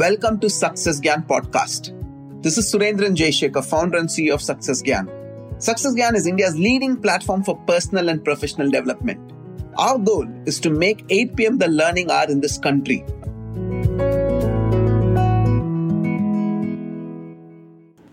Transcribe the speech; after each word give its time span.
Welcome 0.00 0.40
to 0.40 0.48
Success 0.48 0.98
Gyan 1.02 1.26
podcast. 1.26 1.92
This 2.42 2.56
is 2.56 2.72
Surendran 2.72 3.14
Jayasekar, 3.14 3.62
founder 3.62 3.98
and 3.98 4.08
CEO 4.08 4.32
of 4.32 4.40
Success 4.40 4.80
Gyan. 4.80 5.06
Success 5.62 5.94
Gyan 5.94 6.14
is 6.14 6.26
India's 6.26 6.56
leading 6.56 6.96
platform 6.96 7.42
for 7.42 7.58
personal 7.66 8.08
and 8.08 8.24
professional 8.24 8.70
development. 8.70 9.20
Our 9.76 9.98
goal 9.98 10.26
is 10.46 10.60
to 10.60 10.70
make 10.70 11.04
8 11.10 11.36
pm 11.36 11.58
the 11.58 11.68
learning 11.68 12.10
hour 12.10 12.24
in 12.30 12.40
this 12.40 12.56
country. 12.56 13.04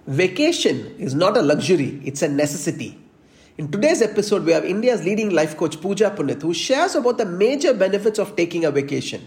Vacation 0.08 0.94
is 0.98 1.16
not 1.16 1.38
a 1.38 1.42
luxury, 1.42 2.02
it's 2.04 2.22
a 2.22 2.28
necessity. 2.28 3.00
In 3.58 3.72
today's 3.72 4.02
episode, 4.02 4.44
we 4.44 4.52
have 4.52 4.66
India's 4.66 5.06
leading 5.06 5.30
life 5.30 5.56
coach 5.56 5.80
Puja 5.80 6.10
Puneet 6.10 6.42
who 6.42 6.54
shares 6.54 6.96
about 6.96 7.18
the 7.18 7.26
major 7.26 7.74
benefits 7.74 8.20
of 8.20 8.36
taking 8.36 8.66
a 8.66 8.72
vacation. 8.72 9.26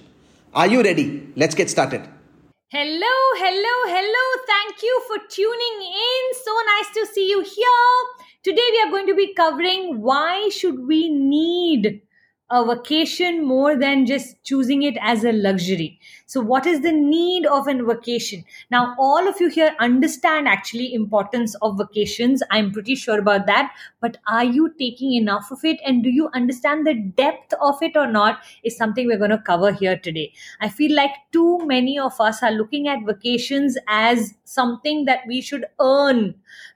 Are 0.52 0.66
you 0.66 0.82
ready? 0.82 1.32
Let's 1.34 1.54
get 1.54 1.70
started. 1.70 2.06
Hello, 2.74 3.16
hello, 3.36 3.74
hello. 3.84 4.42
Thank 4.46 4.82
you 4.82 5.02
for 5.06 5.18
tuning 5.28 5.82
in. 5.88 6.22
So 6.42 6.52
nice 6.68 6.94
to 6.94 7.06
see 7.12 7.28
you 7.28 7.42
here. 7.42 7.98
Today 8.42 8.66
we 8.70 8.80
are 8.82 8.90
going 8.90 9.06
to 9.08 9.14
be 9.14 9.34
covering 9.34 10.00
why 10.00 10.48
should 10.48 10.86
we 10.88 11.10
need 11.10 12.00
a 12.50 12.64
vacation 12.64 13.44
more 13.44 13.78
than 13.78 14.06
just 14.06 14.42
choosing 14.42 14.84
it 14.84 14.96
as 15.02 15.22
a 15.22 15.32
luxury. 15.32 16.00
So 16.32 16.40
what 16.40 16.64
is 16.64 16.80
the 16.80 16.92
need 16.92 17.44
of 17.44 17.68
a 17.68 17.74
vacation? 17.84 18.42
Now 18.70 18.94
all 18.98 19.28
of 19.28 19.38
you 19.38 19.48
here 19.50 19.76
understand 19.78 20.48
actually 20.48 20.94
importance 20.94 21.54
of 21.60 21.76
vacations. 21.76 22.42
I'm 22.50 22.72
pretty 22.72 22.94
sure 22.94 23.18
about 23.18 23.44
that. 23.48 23.74
But 24.00 24.16
are 24.26 24.42
you 24.42 24.72
taking 24.78 25.12
enough 25.12 25.50
of 25.50 25.62
it 25.62 25.78
and 25.84 26.02
do 26.02 26.08
you 26.08 26.30
understand 26.32 26.86
the 26.86 26.94
depth 26.94 27.52
of 27.60 27.82
it 27.82 27.98
or 27.98 28.06
not 28.06 28.40
is 28.64 28.78
something 28.78 29.06
we're 29.06 29.18
going 29.18 29.28
to 29.28 29.36
cover 29.36 29.72
here 29.72 29.98
today. 29.98 30.32
I 30.62 30.70
feel 30.70 30.96
like 30.96 31.10
too 31.32 31.66
many 31.66 31.98
of 31.98 32.18
us 32.18 32.42
are 32.42 32.50
looking 32.50 32.88
at 32.88 33.04
vacations 33.04 33.76
as 33.86 34.32
something 34.44 35.04
that 35.04 35.20
we 35.26 35.40
should 35.40 35.66
earn 35.80 36.34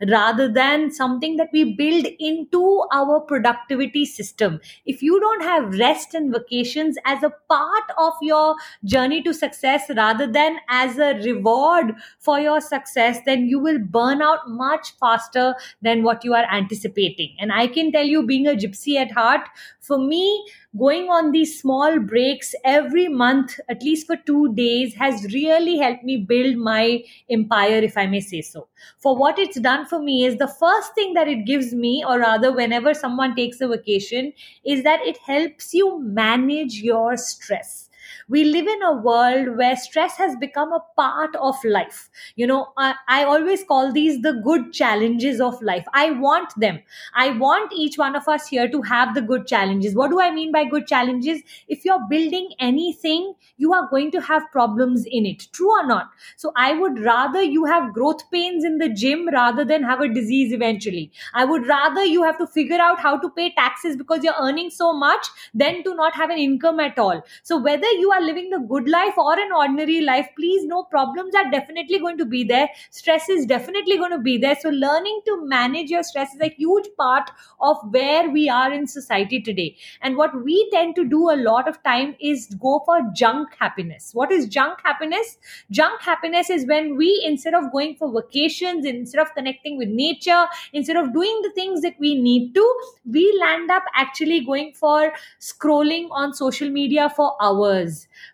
rather 0.08 0.52
than 0.52 0.90
something 0.90 1.36
that 1.36 1.48
we 1.52 1.74
build 1.74 2.06
into 2.18 2.84
our 2.92 3.20
productivity 3.20 4.04
system. 4.04 4.60
If 4.84 5.02
you 5.02 5.18
don't 5.20 5.42
have 5.42 5.78
rest 5.78 6.14
and 6.14 6.32
vacations 6.32 6.96
as 7.04 7.22
a 7.22 7.32
part 7.48 7.84
of 7.98 8.14
your 8.22 8.56
journey 8.84 9.22
to 9.22 9.34
success 9.46 9.90
rather 9.96 10.26
than 10.26 10.58
as 10.68 10.98
a 10.98 11.14
reward 11.24 11.94
for 12.18 12.38
your 12.40 12.60
success, 12.60 13.18
then 13.26 13.46
you 13.46 13.58
will 13.58 13.78
burn 13.78 14.22
out 14.22 14.48
much 14.48 14.92
faster 14.98 15.54
than 15.82 16.02
what 16.02 16.24
you 16.24 16.34
are 16.34 16.46
anticipating. 16.52 17.34
And 17.38 17.52
I 17.52 17.66
can 17.66 17.92
tell 17.92 18.04
you, 18.04 18.26
being 18.26 18.46
a 18.46 18.52
gypsy 18.52 18.96
at 18.96 19.12
heart, 19.12 19.48
for 19.80 19.98
me, 19.98 20.46
going 20.78 21.08
on 21.08 21.30
these 21.32 21.58
small 21.60 21.98
breaks 22.00 22.54
every 22.64 23.08
month, 23.08 23.58
at 23.68 23.82
least 23.82 24.06
for 24.06 24.16
two 24.16 24.52
days, 24.54 24.94
has 24.94 25.32
really 25.32 25.78
helped 25.78 26.04
me 26.04 26.16
build 26.16 26.56
my 26.56 27.02
empire, 27.30 27.78
if 27.78 27.96
I 27.96 28.06
may 28.06 28.20
say 28.20 28.42
so. 28.42 28.68
For 28.98 29.16
what 29.16 29.38
it's 29.38 29.60
done 29.60 29.86
for 29.86 30.00
me 30.00 30.24
is 30.24 30.36
the 30.36 30.48
first 30.48 30.94
thing 30.94 31.14
that 31.14 31.28
it 31.28 31.46
gives 31.46 31.72
me, 31.72 32.04
or 32.06 32.18
rather, 32.18 32.52
whenever 32.52 32.94
someone 32.94 33.36
takes 33.36 33.60
a 33.60 33.68
vacation, 33.68 34.32
is 34.64 34.82
that 34.82 35.00
it 35.06 35.18
helps 35.18 35.72
you 35.72 36.00
manage 36.02 36.74
your 36.74 37.16
stress 37.16 37.88
we 38.28 38.44
live 38.44 38.66
in 38.66 38.82
a 38.82 38.92
world 38.92 39.56
where 39.56 39.76
stress 39.76 40.16
has 40.16 40.36
become 40.36 40.72
a 40.72 40.84
part 40.96 41.34
of 41.36 41.54
life. 41.64 42.08
You 42.36 42.46
know 42.46 42.72
I, 42.76 42.94
I, 43.08 43.24
always 43.24 43.64
call 43.64 43.92
these 43.92 44.22
the 44.22 44.34
good 44.44 44.72
challenges 44.72 45.40
of 45.40 45.60
life. 45.62 45.86
I 45.92 46.10
want 46.12 46.52
them. 46.56 46.80
I 47.14 47.30
want 47.30 47.72
each 47.72 47.98
one 47.98 48.16
of 48.16 48.28
us 48.28 48.46
here 48.48 48.68
to 48.68 48.82
have 48.82 49.14
the 49.14 49.22
good 49.22 49.46
challenges. 49.46 49.94
What 49.94 50.10
do 50.10 50.20
i 50.20 50.30
mean 50.30 50.52
by 50.52 50.64
good 50.64 50.86
challenges? 50.86 51.42
If 51.68 51.84
you're 51.84 52.06
building 52.08 52.50
anything 52.58 53.34
you 53.56 53.72
are 53.72 53.88
going 53.88 54.10
to 54.12 54.20
have 54.20 54.50
problems 54.52 55.04
in 55.06 55.26
it. 55.26 55.46
True 55.52 55.70
or 55.70 55.86
not? 55.86 56.10
So 56.36 56.52
i 56.56 56.72
would 56.72 56.98
rather 57.00 57.42
you 57.42 57.64
have 57.64 57.92
growth 57.94 58.30
pains 58.30 58.64
in 58.64 58.78
the 58.78 58.88
gym 58.88 59.28
rather 59.28 59.64
than 59.64 59.82
have 59.82 60.00
a 60.00 60.08
disease 60.08 60.52
eventually. 60.52 61.10
I 61.34 61.44
would 61.44 61.66
rather 61.66 62.04
you 62.04 62.22
have 62.22 62.38
to 62.38 62.46
figure 62.46 62.80
out 62.80 62.98
how 63.00 63.18
to 63.18 63.30
pay 63.30 63.52
taxes 63.52 63.96
because 63.96 64.22
you're 64.22 64.40
earning 64.40 64.70
so 64.70 64.92
much 64.92 65.26
than 65.54 65.82
to 65.84 65.94
not 65.94 66.14
have 66.14 66.30
an 66.30 66.38
income 66.38 66.80
at 66.80 66.98
all. 66.98 67.22
So 67.42 67.58
whether 67.60 67.86
you 67.98 68.10
are 68.12 68.20
living 68.20 68.50
the 68.50 68.58
good 68.58 68.88
life 68.88 69.14
or 69.16 69.38
an 69.38 69.50
ordinary 69.52 70.00
life, 70.00 70.28
please 70.36 70.64
know 70.64 70.84
problems 70.84 71.34
are 71.34 71.50
definitely 71.50 71.98
going 71.98 72.18
to 72.18 72.24
be 72.24 72.44
there. 72.44 72.68
Stress 72.90 73.28
is 73.28 73.46
definitely 73.46 73.96
going 73.96 74.10
to 74.12 74.18
be 74.18 74.38
there. 74.38 74.56
So, 74.60 74.68
learning 74.70 75.20
to 75.26 75.46
manage 75.46 75.90
your 75.90 76.02
stress 76.02 76.34
is 76.34 76.40
a 76.40 76.48
huge 76.48 76.86
part 76.98 77.30
of 77.60 77.76
where 77.90 78.28
we 78.30 78.48
are 78.48 78.72
in 78.72 78.86
society 78.86 79.40
today. 79.40 79.76
And 80.02 80.16
what 80.16 80.42
we 80.44 80.68
tend 80.70 80.96
to 80.96 81.04
do 81.04 81.30
a 81.30 81.36
lot 81.36 81.68
of 81.68 81.82
time 81.82 82.16
is 82.20 82.46
go 82.60 82.82
for 82.84 83.00
junk 83.14 83.48
happiness. 83.58 84.10
What 84.14 84.32
is 84.32 84.46
junk 84.46 84.78
happiness? 84.84 85.38
Junk 85.70 86.00
happiness 86.02 86.50
is 86.50 86.66
when 86.66 86.96
we, 86.96 87.22
instead 87.24 87.54
of 87.54 87.72
going 87.72 87.96
for 87.96 88.12
vacations, 88.12 88.84
instead 88.84 89.20
of 89.20 89.34
connecting 89.34 89.76
with 89.78 89.88
nature, 89.88 90.46
instead 90.72 90.96
of 90.96 91.12
doing 91.12 91.40
the 91.42 91.50
things 91.50 91.82
that 91.82 91.94
we 91.98 92.14
need 92.20 92.54
to, 92.54 92.74
we 93.04 93.36
land 93.40 93.70
up 93.70 93.84
actually 93.94 94.40
going 94.44 94.72
for 94.74 95.12
scrolling 95.40 96.08
on 96.10 96.32
social 96.34 96.70
media 96.70 97.08
for 97.14 97.36
hours 97.40 97.85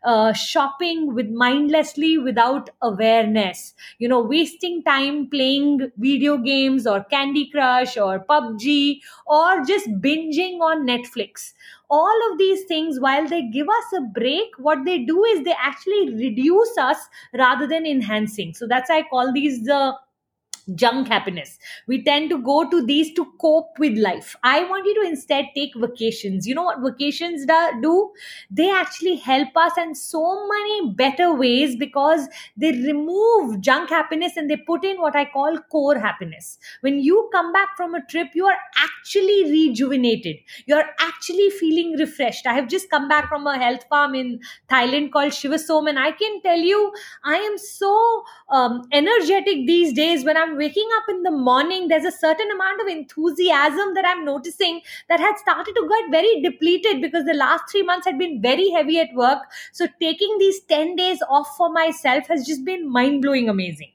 uh, 0.04 0.32
shopping 0.32 1.14
with 1.14 1.28
mindlessly 1.30 2.18
without 2.18 2.70
awareness. 2.80 3.74
You 3.98 4.08
know 4.08 4.20
wasting 4.20 4.82
time 4.82 5.28
playing 5.30 5.90
video 5.96 6.36
games 6.38 6.86
or 6.86 7.04
candy 7.04 7.48
crush 7.50 7.96
or 7.96 8.20
pubg 8.20 9.00
or 9.26 9.64
just 9.64 9.88
binging 10.00 10.60
on 10.60 10.86
netflix. 10.86 11.52
All 11.90 12.18
of 12.32 12.38
these 12.38 12.64
things 12.64 12.98
while 13.00 13.26
they 13.28 13.42
give 13.42 13.68
us 13.68 13.92
a 13.98 14.00
break 14.00 14.48
what 14.58 14.84
they 14.84 14.98
do 15.00 15.24
is 15.24 15.44
they 15.44 15.54
actually 15.58 16.14
reduce 16.14 16.76
us 16.78 16.98
rather 17.34 17.66
than 17.66 17.86
enhancing. 17.86 18.54
So 18.54 18.66
that's 18.66 18.88
why 18.90 18.98
i 18.98 19.02
call 19.02 19.32
these 19.32 19.64
the 19.64 19.94
junk 20.74 21.08
happiness. 21.08 21.58
We 21.86 22.02
tend 22.04 22.30
to 22.30 22.38
go 22.38 22.68
to 22.68 22.84
these 22.84 23.12
to 23.14 23.26
cope 23.40 23.78
with 23.78 23.98
life. 23.98 24.36
I 24.42 24.64
want 24.64 24.86
you 24.86 24.94
to 25.02 25.08
instead 25.08 25.46
take 25.54 25.72
vacations. 25.76 26.46
You 26.46 26.54
know 26.54 26.62
what 26.64 26.80
vacations 26.80 27.46
do? 27.80 28.12
They 28.50 28.70
actually 28.70 29.16
help 29.16 29.56
us 29.56 29.76
in 29.78 29.94
so 29.94 30.46
many 30.48 30.90
better 30.94 31.34
ways 31.34 31.76
because 31.76 32.28
they 32.56 32.72
remove 32.72 33.60
junk 33.60 33.90
happiness 33.90 34.36
and 34.36 34.50
they 34.50 34.56
put 34.56 34.84
in 34.84 35.00
what 35.00 35.16
I 35.16 35.24
call 35.24 35.58
core 35.70 35.98
happiness. 35.98 36.58
When 36.80 37.00
you 37.00 37.28
come 37.32 37.52
back 37.52 37.76
from 37.76 37.94
a 37.94 38.04
trip, 38.06 38.28
you 38.34 38.46
are 38.46 38.58
actually 38.76 39.50
rejuvenated. 39.50 40.36
You're 40.66 40.84
actually 40.98 41.50
feeling 41.50 41.92
refreshed. 41.98 42.46
I 42.46 42.54
have 42.54 42.68
just 42.68 42.90
come 42.90 43.08
back 43.08 43.28
from 43.28 43.46
a 43.46 43.58
health 43.58 43.84
farm 43.88 44.14
in 44.14 44.40
Thailand 44.70 45.12
called 45.12 45.32
Chiva-Som, 45.32 45.86
and 45.86 45.98
I 45.98 46.12
can 46.12 46.40
tell 46.42 46.58
you, 46.58 46.92
I 47.24 47.36
am 47.36 47.58
so 47.58 48.22
um, 48.50 48.82
energetic 48.92 49.66
these 49.66 49.92
days 49.92 50.24
when 50.24 50.36
I'm 50.36 50.51
waking 50.56 50.88
up 50.96 51.04
in 51.08 51.22
the 51.22 51.30
morning, 51.30 51.88
there's 51.88 52.04
a 52.04 52.12
certain 52.12 52.50
amount 52.50 52.80
of 52.80 52.86
enthusiasm 52.88 53.94
that 53.94 54.04
I'm 54.04 54.24
noticing 54.24 54.80
that 55.08 55.20
had 55.20 55.36
started 55.38 55.74
to 55.74 55.88
get 55.88 56.10
very 56.10 56.40
depleted 56.40 57.00
because 57.00 57.24
the 57.24 57.34
last 57.34 57.64
three 57.70 57.82
months 57.82 58.06
had 58.06 58.18
been 58.18 58.40
very 58.42 58.70
heavy 58.70 58.98
at 59.00 59.14
work. 59.14 59.42
So 59.72 59.86
taking 60.00 60.36
these 60.38 60.60
10 60.60 60.96
days 60.96 61.22
off 61.28 61.56
for 61.56 61.72
myself 61.72 62.26
has 62.28 62.46
just 62.46 62.64
been 62.64 62.90
mind 62.90 63.22
blowing 63.22 63.48
amazing. 63.48 63.92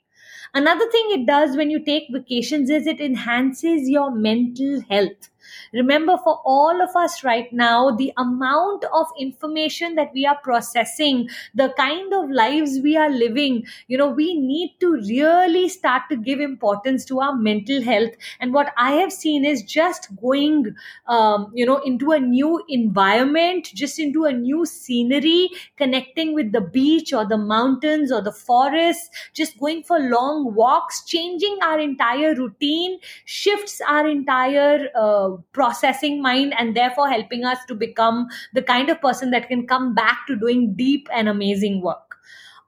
Another 0.53 0.89
thing 0.89 1.07
it 1.11 1.25
does 1.25 1.55
when 1.55 1.69
you 1.69 1.83
take 1.83 2.07
vacations 2.11 2.69
is 2.69 2.87
it 2.87 3.01
enhances 3.01 3.89
your 3.89 4.11
mental 4.11 4.81
health. 4.89 5.29
Remember, 5.73 6.17
for 6.23 6.41
all 6.45 6.81
of 6.81 6.95
us 6.95 7.23
right 7.23 7.51
now, 7.51 7.91
the 7.91 8.11
amount 8.17 8.85
of 8.93 9.07
information 9.19 9.95
that 9.95 10.11
we 10.13 10.25
are 10.25 10.37
processing, 10.43 11.29
the 11.53 11.73
kind 11.77 12.13
of 12.13 12.29
lives 12.29 12.79
we 12.81 12.95
are 12.97 13.09
living, 13.09 13.65
you 13.87 13.97
know, 13.97 14.09
we 14.09 14.39
need 14.39 14.75
to 14.79 14.93
really 14.93 15.69
start 15.69 16.03
to 16.09 16.15
give 16.17 16.39
importance 16.39 17.05
to 17.05 17.19
our 17.19 17.35
mental 17.35 17.81
health. 17.81 18.11
And 18.39 18.53
what 18.53 18.73
I 18.77 18.91
have 18.93 19.11
seen 19.11 19.45
is 19.45 19.63
just 19.63 20.15
going, 20.21 20.75
um, 21.07 21.51
you 21.53 21.65
know, 21.65 21.77
into 21.79 22.11
a 22.11 22.19
new 22.19 22.63
environment, 22.69 23.69
just 23.73 23.99
into 23.99 24.25
a 24.25 24.33
new 24.33 24.65
scenery, 24.65 25.49
connecting 25.77 26.33
with 26.33 26.51
the 26.51 26.61
beach 26.61 27.13
or 27.13 27.25
the 27.25 27.37
mountains 27.37 28.11
or 28.11 28.21
the 28.21 28.31
forest, 28.31 29.09
just 29.33 29.59
going 29.59 29.83
for 29.83 29.99
long 29.99 30.53
walks, 30.55 31.03
changing 31.05 31.57
our 31.61 31.79
entire 31.79 32.33
routine, 32.35 32.99
shifts 33.25 33.81
our 33.87 34.07
entire 34.07 34.89
uh, 34.95 35.36
processing 35.53 36.21
mind 36.21 36.53
and 36.57 36.75
therefore 36.75 37.09
helping 37.09 37.43
us 37.43 37.57
to 37.67 37.75
become 37.75 38.27
the 38.53 38.61
kind 38.61 38.89
of 38.89 39.01
person 39.01 39.31
that 39.31 39.47
can 39.47 39.67
come 39.67 39.93
back 39.93 40.25
to 40.27 40.35
doing 40.35 40.73
deep 40.75 41.07
and 41.13 41.27
amazing 41.27 41.81
work 41.81 42.06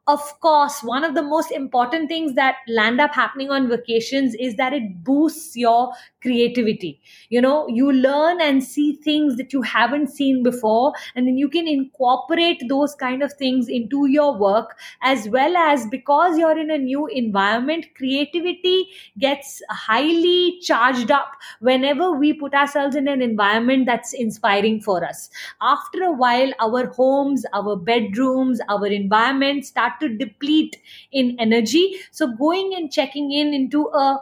of 0.10 0.40
course, 0.40 0.82
one 0.82 1.04
of 1.04 1.14
the 1.14 1.22
most 1.22 1.52
important 1.52 2.10
things 2.10 2.34
that 2.34 2.56
land 2.68 3.00
up 3.00 3.14
happening 3.14 3.52
on 3.52 3.70
vacations 3.70 4.34
is 4.40 4.56
that 4.56 4.74
it 4.74 5.04
boosts 5.04 5.56
your 5.56 5.94
creativity. 6.24 7.00
You 7.30 7.42
know, 7.42 7.68
you 7.68 7.92
learn 7.92 8.42
and 8.42 8.64
see 8.64 8.96
things 9.04 9.36
that 9.38 9.54
you 9.54 9.62
haven't 9.62 10.08
seen 10.10 10.42
before, 10.42 10.94
and 11.16 11.28
then 11.28 11.38
you 11.38 11.48
can 11.48 11.68
incorporate 11.68 12.64
those 12.70 12.96
kind 12.96 13.22
of 13.22 13.32
things 13.34 13.70
into 13.70 14.08
your 14.08 14.36
work 14.36 14.80
as 15.04 15.30
well 15.30 15.56
as 15.56 15.86
because 15.88 16.40
you're 16.40 16.58
in 16.58 16.72
a 16.72 16.80
new 16.80 17.06
environment, 17.08 17.86
creativity 17.96 18.88
gets 19.20 19.62
highly 19.70 20.58
charged 20.62 21.12
up 21.12 21.34
whenever 21.60 22.12
we 22.14 22.34
put 22.34 22.56
ourselves 22.56 22.96
in 22.96 23.08
an 23.08 23.22
environment 23.22 23.86
that's 23.86 24.14
inspiring 24.14 24.82
for 24.82 25.06
us. 25.06 25.30
After 25.62 26.04
a 26.04 26.12
while, 26.12 26.52
our 26.60 26.88
homes, 26.88 27.46
our 27.54 27.76
bedrooms, 27.76 28.60
our 28.70 28.88
environment 28.88 29.66
start 29.66 29.99
to 30.00 30.10
deplete 30.10 30.78
in 31.12 31.36
energy. 31.40 31.96
So 32.12 32.36
going 32.36 32.74
and 32.76 32.92
checking 32.92 33.32
in 33.32 33.54
into 33.54 33.88
a 33.88 34.20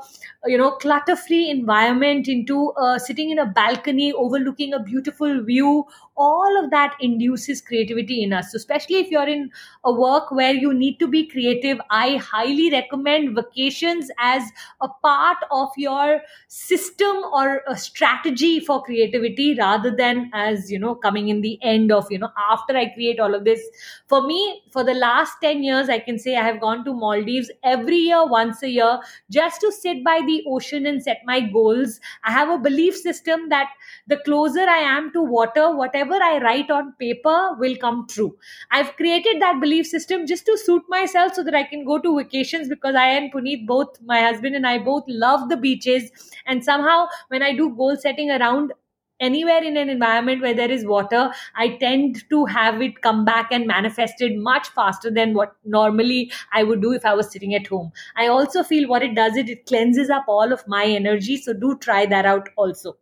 you 0.47 0.57
know 0.57 0.71
clutter 0.71 1.15
free 1.15 1.49
environment 1.49 2.27
into 2.27 2.71
uh, 2.71 2.97
sitting 2.99 3.29
in 3.29 3.39
a 3.39 3.45
balcony 3.45 4.11
overlooking 4.13 4.73
a 4.73 4.79
beautiful 4.81 5.43
view. 5.43 5.85
All 6.15 6.63
of 6.63 6.71
that 6.71 6.95
induces 6.99 7.61
creativity 7.61 8.23
in 8.23 8.33
us 8.33 8.51
so 8.51 8.55
especially 8.55 8.95
if 8.97 9.11
you're 9.11 9.27
in 9.27 9.51
a 9.83 9.91
work 9.93 10.31
where 10.31 10.53
you 10.53 10.73
need 10.73 10.97
to 10.99 11.07
be 11.07 11.27
creative. 11.27 11.79
I 11.89 12.15
highly 12.17 12.71
recommend 12.71 13.35
vacations 13.35 14.09
as 14.19 14.43
a 14.81 14.87
part 14.87 15.37
of 15.51 15.69
your 15.77 16.21
system 16.47 17.17
or 17.33 17.61
a 17.67 17.77
strategy 17.77 18.59
for 18.59 18.83
creativity 18.83 19.55
rather 19.55 19.95
than 19.95 20.29
as 20.33 20.71
you 20.71 20.79
know 20.79 20.95
coming 20.95 21.29
in 21.29 21.41
the 21.41 21.59
end 21.61 21.91
of 21.91 22.11
you 22.11 22.17
know 22.19 22.31
after 22.51 22.75
i 22.75 22.85
create 22.93 23.19
all 23.19 23.33
of 23.35 23.43
this. 23.43 23.61
For 24.07 24.25
me 24.25 24.63
for 24.71 24.83
the 24.83 24.93
last 24.93 25.37
10 25.41 25.63
years 25.63 25.89
i 25.89 25.99
can 25.99 26.17
say 26.19 26.35
i 26.35 26.43
have 26.43 26.59
gone 26.61 26.83
to 26.85 26.93
maldives 26.93 27.51
every 27.63 27.97
year 27.97 28.25
once 28.27 28.61
a 28.63 28.69
year 28.69 28.99
just 29.29 29.61
to 29.61 29.71
sit 29.71 30.03
by 30.03 30.21
ocean 30.47 30.85
and 30.85 31.01
set 31.01 31.21
my 31.25 31.39
goals. 31.39 31.99
I 32.23 32.31
have 32.31 32.49
a 32.49 32.57
belief 32.57 32.95
system 32.95 33.49
that 33.49 33.69
the 34.07 34.17
closer 34.25 34.61
i 34.73 34.77
am 34.93 35.11
to 35.13 35.21
water 35.21 35.65
whatever 35.75 36.15
i 36.29 36.37
write 36.45 36.69
on 36.69 36.93
paper 36.99 37.55
will 37.59 37.75
come 37.77 38.05
true. 38.09 38.35
I've 38.71 38.95
created 38.95 39.41
that 39.41 39.59
belief 39.61 39.87
system 39.87 40.25
just 40.25 40.45
to 40.47 40.57
suit 40.57 40.83
myself 40.89 41.33
so 41.33 41.43
that 41.43 41.55
i 41.55 41.63
can 41.63 41.85
go 41.85 41.97
to 41.99 42.17
vacations 42.17 42.69
because 42.69 42.95
i 42.95 43.07
and 43.07 43.31
puneet 43.31 43.65
both 43.67 44.01
my 44.13 44.21
husband 44.21 44.55
and 44.55 44.67
i 44.67 44.77
both 44.77 45.03
love 45.07 45.49
the 45.49 45.57
beaches. 45.57 46.11
And 46.45 46.63
somehow 46.63 47.07
when 47.29 47.43
i 47.43 47.53
do 47.55 47.69
goal 47.75 47.95
setting 47.95 48.31
around 48.31 48.73
anywhere 49.19 49.63
in 49.63 49.77
an 49.77 49.89
environment 49.89 50.41
where 50.41 50.53
there 50.53 50.71
is 50.71 50.85
water 50.85 51.31
i 51.55 51.67
tend 51.83 52.23
to 52.29 52.45
have 52.45 52.81
it 52.81 53.01
come 53.01 53.23
back 53.25 53.51
and 53.51 53.67
manifested 53.67 54.37
much 54.37 54.67
faster 54.69 55.11
than 55.11 55.33
what 55.33 55.55
normally 55.65 56.31
i 56.53 56.63
would 56.63 56.81
do 56.81 56.93
if 56.93 57.05
i 57.05 57.13
was 57.13 57.31
sitting 57.31 57.55
at 57.55 57.67
home. 57.67 57.91
I 58.15 58.27
also 58.27 58.63
feel 58.63 58.87
what 58.87 59.03
it 59.03 59.15
does 59.15 59.35
it 59.35 59.49
it 59.49 59.65
cleanses 59.65 60.09
up 60.09 60.25
all 60.27 60.53
of 60.53 60.67
my 60.67 60.85
energy 60.85 61.37
so 61.37 61.53
do 61.53 61.77
try 61.77 62.05
that 62.05 62.25
out 62.25 62.49
also. 62.55 62.97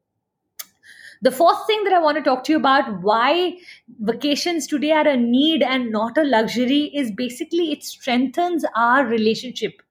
The 1.21 1.31
fourth 1.31 1.65
thing 1.65 1.83
that 1.85 1.93
I 1.93 1.99
want 1.99 2.17
to 2.17 2.23
talk 2.23 2.43
to 2.45 2.51
you 2.51 2.57
about 2.57 3.01
why 3.01 3.57
vacations 3.99 4.67
today 4.67 4.91
are 4.91 5.07
a 5.07 5.17
need 5.17 5.63
and 5.63 5.91
not 5.91 6.17
a 6.17 6.23
luxury 6.23 6.91
is 6.93 7.11
basically 7.11 7.71
it 7.71 7.83
strengthens 7.83 8.65
our 8.75 9.05
relationship 9.05 9.81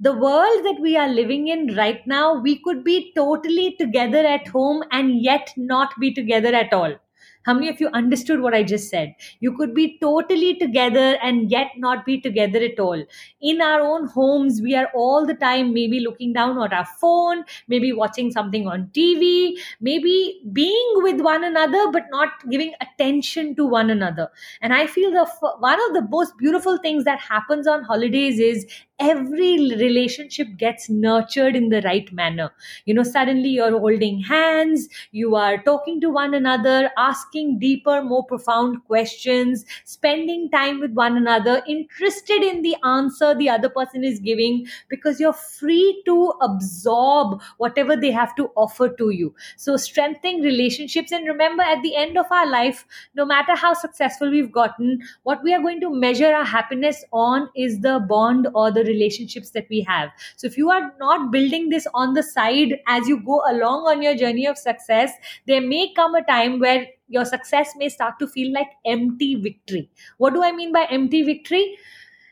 the 0.00 0.12
world 0.12 0.64
that 0.64 0.78
we 0.80 0.96
are 0.96 1.08
living 1.08 1.48
in 1.48 1.74
right 1.76 2.06
now, 2.06 2.34
we 2.40 2.58
could 2.58 2.82
be 2.84 3.12
totally 3.14 3.76
together 3.78 4.26
at 4.26 4.48
home 4.48 4.82
and 4.90 5.20
yet 5.22 5.52
not 5.56 5.92
be 6.00 6.12
together 6.12 6.54
at 6.54 6.72
all. 6.72 6.94
How 7.44 7.54
many 7.54 7.68
of 7.68 7.80
you 7.80 7.88
understood 7.88 8.40
what 8.40 8.54
I 8.54 8.62
just 8.62 8.90
said? 8.90 9.14
You 9.40 9.56
could 9.56 9.74
be 9.74 9.98
totally 10.00 10.54
together 10.56 11.16
and 11.22 11.50
yet 11.50 11.68
not 11.76 12.04
be 12.04 12.20
together 12.20 12.58
at 12.58 12.78
all. 12.78 13.02
In 13.40 13.60
our 13.62 13.80
own 13.80 14.06
homes, 14.08 14.60
we 14.62 14.74
are 14.74 14.88
all 14.94 15.26
the 15.26 15.34
time 15.34 15.72
maybe 15.72 16.00
looking 16.00 16.32
down 16.32 16.60
at 16.62 16.72
our 16.72 16.84
phone, 17.00 17.44
maybe 17.68 17.92
watching 17.92 18.30
something 18.30 18.66
on 18.66 18.90
TV, 18.92 19.58
maybe 19.80 20.40
being 20.52 20.92
with 20.96 21.20
one 21.20 21.44
another, 21.44 21.90
but 21.90 22.04
not 22.10 22.28
giving 22.50 22.72
attention 22.80 23.54
to 23.56 23.64
one 23.64 23.90
another. 23.90 24.28
And 24.60 24.72
I 24.74 24.86
feel 24.86 25.10
the 25.10 25.26
one 25.60 25.78
of 25.88 25.94
the 25.94 26.06
most 26.10 26.36
beautiful 26.38 26.78
things 26.78 27.04
that 27.04 27.20
happens 27.20 27.66
on 27.66 27.82
holidays 27.84 28.38
is 28.38 28.66
every 29.00 29.56
relationship 29.76 30.48
gets 30.56 30.90
nurtured 30.90 31.54
in 31.54 31.68
the 31.68 31.80
right 31.82 32.12
manner. 32.12 32.50
You 32.84 32.94
know, 32.94 33.02
suddenly 33.04 33.48
you're 33.50 33.78
holding 33.78 34.20
hands, 34.20 34.88
you 35.12 35.36
are 35.36 35.62
talking 35.62 36.00
to 36.00 36.10
one 36.10 36.34
another, 36.34 36.90
asking 36.98 37.27
deeper, 37.58 38.02
more 38.02 38.24
profound 38.24 38.84
questions, 38.86 39.64
spending 39.84 40.50
time 40.50 40.80
with 40.80 40.92
one 40.92 41.16
another, 41.16 41.62
interested 41.66 42.42
in 42.42 42.62
the 42.62 42.76
answer 42.84 43.34
the 43.34 43.48
other 43.48 43.68
person 43.68 44.04
is 44.04 44.18
giving 44.18 44.66
because 44.88 45.20
you're 45.20 45.32
free 45.32 46.02
to 46.06 46.32
absorb 46.40 47.40
whatever 47.58 47.96
they 47.96 48.10
have 48.10 48.34
to 48.36 48.50
offer 48.56 48.88
to 48.88 49.10
you. 49.10 49.34
So, 49.56 49.76
strengthening 49.76 50.42
relationships. 50.42 51.12
And 51.12 51.26
remember, 51.26 51.62
at 51.62 51.82
the 51.82 51.96
end 51.96 52.16
of 52.18 52.26
our 52.30 52.48
life, 52.48 52.84
no 53.14 53.24
matter 53.24 53.54
how 53.54 53.74
successful 53.74 54.30
we've 54.30 54.52
gotten, 54.52 55.00
what 55.22 55.42
we 55.42 55.54
are 55.54 55.60
going 55.60 55.80
to 55.80 55.90
measure 55.90 56.32
our 56.34 56.44
happiness 56.44 57.04
on 57.12 57.48
is 57.56 57.80
the 57.80 58.00
bond 58.08 58.48
or 58.54 58.70
the 58.70 58.84
relationships 58.84 59.50
that 59.50 59.66
we 59.70 59.82
have. 59.82 60.10
So 60.36 60.46
if 60.46 60.56
you 60.56 60.70
are 60.70 60.92
not 60.98 61.30
building 61.30 61.68
this 61.68 61.86
on 61.94 62.14
the 62.14 62.22
side 62.22 62.78
as 62.86 63.08
you 63.08 63.20
go 63.20 63.42
along 63.50 63.86
on 63.86 64.02
your 64.02 64.14
journey 64.16 64.46
of 64.46 64.58
success, 64.58 65.12
there 65.46 65.60
may 65.60 65.92
come 65.94 66.14
a 66.14 66.24
time 66.24 66.58
where 66.60 66.86
your 67.08 67.24
success 67.24 67.72
may 67.76 67.88
start 67.88 68.18
to 68.18 68.26
feel 68.26 68.52
like 68.52 68.68
empty 68.84 69.34
victory. 69.34 69.90
What 70.18 70.34
do 70.34 70.42
I 70.42 70.52
mean 70.52 70.72
by 70.72 70.86
empty 70.90 71.22
victory? 71.22 71.78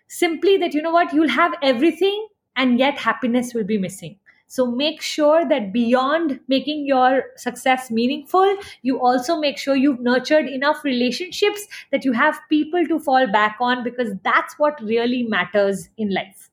Simply 0.09 0.57
that, 0.59 0.75
you 0.75 0.83
know 0.83 0.93
what, 0.93 1.13
you'll 1.13 1.29
have 1.29 1.53
everything 1.63 2.29
and 2.55 2.79
yet 2.79 2.99
happiness 2.99 3.55
will 3.55 3.65
be 3.65 3.79
missing. 3.79 4.19
So 4.49 4.71
make 4.71 5.03
sure 5.03 5.45
that 5.49 5.73
beyond 5.73 6.39
making 6.47 6.87
your 6.87 7.25
success 7.37 7.91
meaningful, 7.91 8.57
you 8.83 9.01
also 9.01 9.39
make 9.39 9.59
sure 9.59 9.75
you've 9.75 10.01
nurtured 10.01 10.47
enough 10.47 10.85
relationships 10.85 11.67
that 11.91 12.05
you 12.05 12.13
have 12.13 12.39
people 12.49 12.87
to 12.87 13.01
fall 13.01 13.27
back 13.27 13.57
on 13.61 13.83
because 13.83 14.13
that's 14.23 14.55
what 14.59 14.81
really 14.81 15.25
matters 15.25 15.89
in 15.97 16.15
life. 16.15 16.51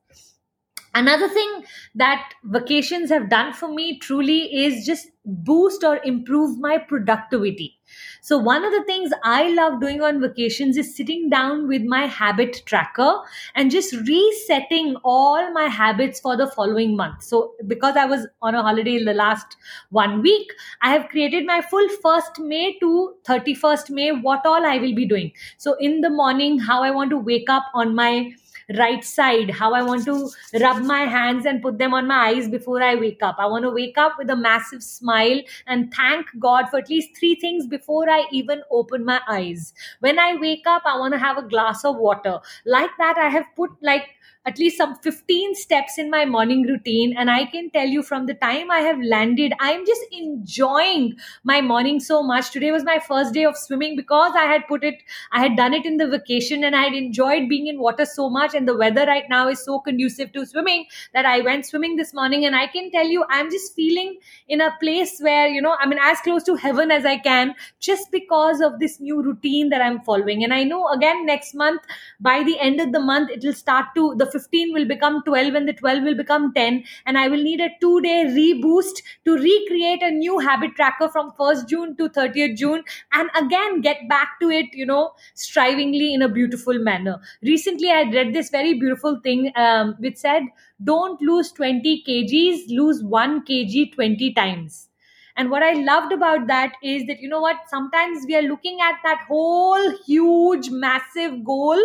Another 0.95 1.27
thing 1.27 1.63
that 1.95 2.33
vacations 2.43 3.09
have 3.09 3.29
done 3.29 3.51
for 3.53 3.67
me 3.67 3.97
truly 3.97 4.55
is 4.63 4.85
just 4.85 5.07
boost 5.25 5.83
or 5.83 5.99
improve 6.03 6.59
my 6.59 6.77
productivity. 6.77 7.79
So, 8.21 8.37
one 8.37 8.63
of 8.63 8.71
the 8.71 8.83
things 8.83 9.11
I 9.23 9.49
love 9.49 9.79
doing 9.81 10.01
on 10.01 10.21
vacations 10.21 10.77
is 10.77 10.95
sitting 10.95 11.29
down 11.29 11.67
with 11.67 11.81
my 11.83 12.05
habit 12.05 12.61
tracker 12.65 13.15
and 13.55 13.71
just 13.71 13.93
resetting 14.07 14.95
all 15.03 15.51
my 15.51 15.63
habits 15.65 16.19
for 16.19 16.35
the 16.37 16.47
following 16.47 16.95
month. 16.95 17.23
So, 17.23 17.53
because 17.67 17.95
I 17.95 18.05
was 18.05 18.27
on 18.41 18.53
a 18.55 18.61
holiday 18.61 18.95
in 18.97 19.05
the 19.05 19.13
last 19.13 19.57
one 19.89 20.21
week, 20.21 20.51
I 20.81 20.91
have 20.91 21.09
created 21.09 21.45
my 21.45 21.61
full 21.61 21.87
1st 22.03 22.39
May 22.39 22.77
to 22.79 23.15
31st 23.25 23.89
May, 23.89 24.11
what 24.11 24.45
all 24.45 24.65
I 24.65 24.77
will 24.77 24.95
be 24.95 25.05
doing. 25.05 25.31
So, 25.57 25.75
in 25.79 26.01
the 26.01 26.09
morning, 26.09 26.59
how 26.59 26.83
I 26.83 26.91
want 26.91 27.09
to 27.11 27.17
wake 27.17 27.49
up 27.49 27.65
on 27.73 27.95
my 27.95 28.31
right 28.77 29.03
side, 29.03 29.49
how 29.49 29.73
I 29.73 29.81
want 29.83 30.05
to 30.05 30.29
rub 30.59 30.83
my 30.83 31.01
hands 31.01 31.45
and 31.45 31.61
put 31.61 31.77
them 31.77 31.93
on 31.93 32.07
my 32.07 32.27
eyes 32.29 32.49
before 32.49 32.81
I 32.81 32.95
wake 32.95 33.21
up. 33.21 33.35
I 33.39 33.45
want 33.45 33.63
to 33.63 33.69
wake 33.69 33.97
up 33.97 34.13
with 34.17 34.29
a 34.29 34.35
massive 34.35 34.83
smile 34.83 35.41
and 35.67 35.93
thank 35.93 36.27
God 36.39 36.69
for 36.69 36.79
at 36.79 36.89
least 36.89 37.17
three 37.17 37.35
things 37.35 37.67
before 37.67 38.09
I 38.09 38.25
even 38.31 38.61
open 38.71 39.05
my 39.05 39.21
eyes. 39.27 39.73
When 39.99 40.19
I 40.19 40.35
wake 40.35 40.65
up, 40.65 40.83
I 40.85 40.97
want 40.97 41.13
to 41.13 41.19
have 41.19 41.37
a 41.37 41.47
glass 41.47 41.83
of 41.85 41.97
water. 41.97 42.39
Like 42.65 42.91
that, 42.97 43.17
I 43.17 43.29
have 43.29 43.45
put 43.55 43.71
like 43.81 44.09
at 44.45 44.59
least 44.59 44.77
some 44.77 44.95
15 44.95 45.55
steps 45.55 45.97
in 45.97 46.09
my 46.09 46.25
morning 46.25 46.63
routine. 46.63 47.15
And 47.17 47.31
I 47.31 47.45
can 47.45 47.69
tell 47.69 47.87
you 47.87 48.03
from 48.03 48.25
the 48.25 48.33
time 48.33 48.69
I 48.69 48.79
have 48.79 48.99
landed, 49.01 49.53
I'm 49.59 49.85
just 49.85 50.01
enjoying 50.11 51.15
my 51.43 51.61
morning 51.61 51.99
so 51.99 52.21
much. 52.21 52.51
Today 52.51 52.71
was 52.71 52.83
my 52.83 52.99
first 52.99 53.33
day 53.33 53.45
of 53.45 53.55
swimming 53.57 53.95
because 53.95 54.33
I 54.35 54.43
had 54.45 54.67
put 54.67 54.83
it, 54.83 55.01
I 55.31 55.41
had 55.41 55.55
done 55.55 55.73
it 55.73 55.85
in 55.85 55.97
the 55.97 56.07
vacation 56.07 56.63
and 56.63 56.75
I 56.75 56.83
had 56.83 56.93
enjoyed 56.93 57.47
being 57.47 57.67
in 57.67 57.79
water 57.79 58.05
so 58.05 58.29
much. 58.29 58.53
And 58.53 58.67
the 58.67 58.75
weather 58.75 59.05
right 59.05 59.23
now 59.29 59.47
is 59.47 59.63
so 59.63 59.79
conducive 59.79 60.33
to 60.33 60.45
swimming 60.45 60.85
that 61.13 61.25
I 61.25 61.39
went 61.39 61.65
swimming 61.65 61.95
this 61.95 62.13
morning. 62.13 62.45
And 62.45 62.55
I 62.55 62.67
can 62.67 62.91
tell 62.91 63.07
you, 63.07 63.23
I'm 63.29 63.49
just 63.49 63.73
feeling 63.73 64.19
in 64.49 64.59
a 64.59 64.75
place 64.81 65.19
where, 65.21 65.47
you 65.47 65.61
know, 65.61 65.77
I 65.79 65.87
mean, 65.87 65.99
as 66.01 66.19
close 66.19 66.43
to 66.43 66.55
heaven 66.55 66.91
as 66.91 67.05
I 67.05 67.17
can 67.17 67.55
just 67.79 68.11
because 68.11 68.59
of 68.59 68.79
this 68.79 68.99
new 68.99 69.21
routine 69.21 69.69
that 69.69 69.81
I'm 69.81 70.01
following. 70.01 70.43
And 70.43 70.53
I 70.53 70.63
know 70.63 70.89
again, 70.89 71.25
next 71.25 71.53
month, 71.53 71.81
by 72.19 72.43
the 72.43 72.59
end 72.59 72.81
of 72.81 72.91
the 72.91 72.99
month, 72.99 73.29
it 73.29 73.43
will 73.43 73.53
start 73.53 73.85
to, 73.95 74.15
the 74.15 74.32
15 74.33 74.73
will 74.73 74.85
become 74.91 75.21
12 75.25 75.53
and 75.59 75.67
the 75.67 75.73
12 75.73 76.03
will 76.03 76.15
become 76.21 76.51
10 76.53 76.83
and 77.05 77.17
i 77.17 77.27
will 77.27 77.43
need 77.47 77.61
a 77.61 77.69
2 77.81 78.01
day 78.01 78.17
reboost 78.37 79.01
to 79.25 79.35
recreate 79.37 80.03
a 80.03 80.11
new 80.11 80.39
habit 80.39 80.75
tracker 80.75 81.09
from 81.09 81.31
1st 81.39 81.67
june 81.73 81.95
to 81.97 82.09
30th 82.09 82.55
june 82.57 82.83
and 83.13 83.29
again 83.41 83.81
get 83.81 84.07
back 84.09 84.39
to 84.41 84.49
it 84.49 84.67
you 84.73 84.85
know 84.85 85.11
strivingly 85.35 86.13
in 86.13 86.21
a 86.21 86.29
beautiful 86.29 86.77
manner. 86.79 87.19
Recently 87.41 87.89
i 87.91 88.03
read 88.03 88.33
this 88.33 88.49
very 88.49 88.73
beautiful 88.73 89.19
thing 89.23 89.51
um, 89.55 89.95
which 89.99 90.17
said 90.17 90.43
don't 90.83 91.21
lose 91.21 91.51
20 91.51 92.03
kgs 92.07 92.69
lose 92.69 93.03
1 93.03 93.43
kg 93.45 93.93
20 93.93 94.33
times 94.33 94.89
and 95.35 95.49
what 95.49 95.63
I 95.63 95.73
loved 95.73 96.13
about 96.13 96.47
that 96.47 96.73
is 96.83 97.05
that, 97.07 97.19
you 97.19 97.27
know 97.27 97.41
what, 97.41 97.57
sometimes 97.67 98.25
we 98.27 98.35
are 98.35 98.41
looking 98.43 98.79
at 98.81 98.99
that 99.03 99.21
whole 99.27 99.97
huge, 100.05 100.69
massive 100.69 101.43
goal. 101.43 101.79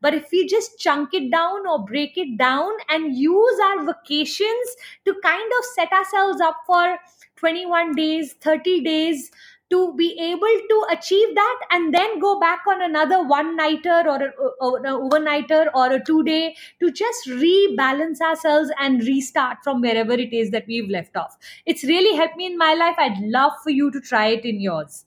But 0.00 0.14
if 0.14 0.30
we 0.30 0.46
just 0.46 0.78
chunk 0.78 1.14
it 1.14 1.30
down 1.30 1.66
or 1.66 1.84
break 1.84 2.16
it 2.16 2.36
down 2.36 2.70
and 2.90 3.16
use 3.16 3.60
our 3.64 3.84
vacations 3.84 4.76
to 5.06 5.14
kind 5.22 5.52
of 5.58 5.64
set 5.74 5.92
ourselves 5.92 6.40
up 6.40 6.58
for 6.66 6.98
21 7.36 7.94
days, 7.94 8.34
30 8.34 8.82
days, 8.82 9.30
to 9.74 9.94
be 10.00 10.08
able 10.20 10.56
to 10.72 10.78
achieve 10.96 11.34
that 11.34 11.60
and 11.70 11.94
then 11.94 12.18
go 12.18 12.38
back 12.40 12.60
on 12.68 12.82
another 12.82 13.22
one 13.26 13.56
nighter 13.56 14.02
or, 14.14 14.18
or 14.60 14.78
an 14.78 14.84
overnighter 14.84 15.66
or 15.74 15.92
a 15.92 16.04
two 16.04 16.22
day 16.24 16.54
to 16.80 16.90
just 16.90 17.26
rebalance 17.28 18.20
ourselves 18.20 18.70
and 18.78 19.02
restart 19.02 19.58
from 19.64 19.80
wherever 19.80 20.12
it 20.12 20.32
is 20.32 20.50
that 20.50 20.66
we've 20.66 20.88
left 20.90 21.16
off. 21.16 21.36
It's 21.66 21.84
really 21.84 22.16
helped 22.16 22.36
me 22.36 22.46
in 22.46 22.58
my 22.58 22.74
life. 22.74 22.96
I'd 22.98 23.18
love 23.22 23.52
for 23.62 23.70
you 23.70 23.90
to 23.90 24.00
try 24.00 24.26
it 24.28 24.44
in 24.44 24.60
yours. 24.60 25.04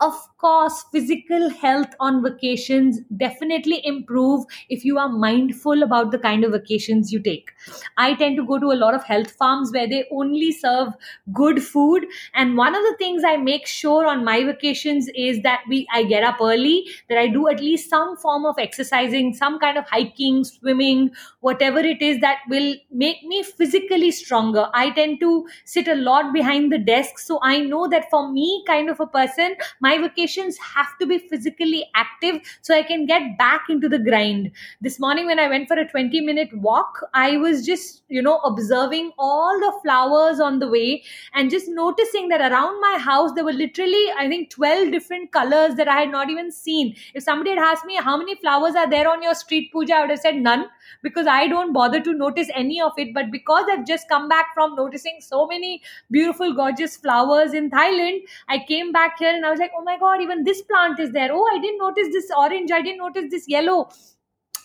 Of 0.00 0.14
course 0.38 0.84
physical 0.92 1.50
health 1.50 1.94
on 2.00 2.22
vacations 2.22 3.00
definitely 3.18 3.80
improve 3.86 4.44
if 4.70 4.84
you 4.84 4.98
are 4.98 5.08
mindful 5.10 5.82
about 5.82 6.10
the 6.10 6.18
kind 6.18 6.42
of 6.44 6.52
vacations 6.52 7.12
you 7.12 7.20
take. 7.20 7.50
I 7.98 8.14
tend 8.14 8.36
to 8.38 8.46
go 8.46 8.58
to 8.58 8.72
a 8.72 8.78
lot 8.82 8.94
of 8.94 9.04
health 9.04 9.30
farms 9.32 9.70
where 9.72 9.86
they 9.86 10.06
only 10.10 10.52
serve 10.52 10.94
good 11.32 11.62
food. 11.62 12.06
And 12.34 12.56
one 12.56 12.74
of 12.74 12.82
the 12.82 12.96
things 12.98 13.22
i 13.26 13.36
make 13.36 13.66
sure 13.66 14.06
on 14.06 14.24
my 14.24 14.42
vacations 14.44 15.08
is 15.14 15.42
that 15.42 15.60
we 15.68 15.86
i 15.92 16.02
get 16.04 16.22
up 16.22 16.38
early 16.40 16.86
that 17.08 17.18
i 17.18 17.26
do 17.26 17.46
at 17.48 17.60
least 17.60 17.90
some 17.90 18.16
form 18.16 18.46
of 18.46 18.56
exercising 18.58 19.34
some 19.34 19.58
kind 19.58 19.76
of 19.76 19.84
hiking 19.88 20.42
swimming 20.44 21.10
whatever 21.40 21.78
it 21.78 22.00
is 22.02 22.18
that 22.20 22.38
will 22.48 22.74
make 22.90 23.22
me 23.24 23.42
physically 23.42 24.10
stronger. 24.10 24.68
I 24.74 24.90
tend 24.90 25.20
to 25.20 25.46
sit 25.64 25.88
a 25.88 25.94
lot 25.94 26.32
behind 26.32 26.72
the 26.72 26.78
desk 26.78 27.18
so 27.18 27.38
i 27.42 27.58
know 27.60 27.86
that 27.88 28.08
for 28.10 28.30
me 28.32 28.62
kind 28.66 28.88
of 28.90 29.00
a 29.00 29.06
person 29.06 29.54
my 29.80 29.89
my 29.90 29.98
vacations 29.98 30.58
have 30.58 30.90
to 31.00 31.06
be 31.06 31.18
physically 31.18 31.84
active 31.94 32.40
so 32.62 32.74
I 32.74 32.82
can 32.82 33.06
get 33.06 33.36
back 33.38 33.64
into 33.68 33.88
the 33.88 33.98
grind. 33.98 34.50
This 34.80 34.98
morning, 35.00 35.26
when 35.26 35.38
I 35.38 35.48
went 35.48 35.68
for 35.68 35.78
a 35.78 35.88
20 35.88 36.20
minute 36.20 36.50
walk, 36.54 37.00
I 37.14 37.36
was 37.38 37.64
just, 37.66 38.02
you 38.08 38.22
know, 38.22 38.38
observing 38.38 39.12
all 39.18 39.58
the 39.58 39.72
flowers 39.82 40.40
on 40.40 40.58
the 40.58 40.68
way 40.68 41.02
and 41.34 41.50
just 41.50 41.68
noticing 41.68 42.28
that 42.28 42.40
around 42.52 42.80
my 42.80 42.98
house, 42.98 43.32
there 43.34 43.44
were 43.44 43.52
literally, 43.52 44.04
I 44.18 44.28
think, 44.28 44.50
12 44.50 44.92
different 44.92 45.32
colors 45.32 45.74
that 45.76 45.88
I 45.88 46.00
had 46.00 46.10
not 46.10 46.30
even 46.30 46.52
seen. 46.52 46.94
If 47.14 47.22
somebody 47.22 47.50
had 47.50 47.58
asked 47.58 47.84
me, 47.84 47.96
How 47.96 48.16
many 48.16 48.34
flowers 48.36 48.74
are 48.76 48.88
there 48.88 49.08
on 49.10 49.22
your 49.22 49.34
street, 49.34 49.70
Puja? 49.72 49.94
I 49.94 50.00
would 50.02 50.10
have 50.10 50.20
said 50.20 50.36
none 50.36 50.66
because 51.02 51.26
I 51.26 51.46
don't 51.48 51.72
bother 51.72 52.00
to 52.00 52.14
notice 52.14 52.48
any 52.54 52.80
of 52.80 52.92
it. 52.96 53.14
But 53.14 53.30
because 53.30 53.64
I've 53.70 53.86
just 53.86 54.08
come 54.08 54.28
back 54.28 54.54
from 54.54 54.74
noticing 54.74 55.18
so 55.20 55.46
many 55.46 55.82
beautiful, 56.10 56.54
gorgeous 56.54 56.96
flowers 56.96 57.54
in 57.54 57.70
Thailand, 57.70 58.20
I 58.48 58.58
came 58.66 58.92
back 58.92 59.18
here 59.18 59.34
and 59.34 59.44
I 59.44 59.50
was 59.50 59.60
like, 59.60 59.72
oh 59.80 59.84
my 59.90 59.98
god 60.04 60.22
even 60.28 60.44
this 60.44 60.62
plant 60.70 61.00
is 61.08 61.12
there 61.18 61.30
oh 61.32 61.44
i 61.56 61.58
didn't 61.66 61.84
notice 61.88 62.08
this 62.18 62.30
orange 62.44 62.70
i 62.78 62.82
didn't 62.88 63.04
notice 63.08 63.30
this 63.36 63.48
yellow 63.56 63.78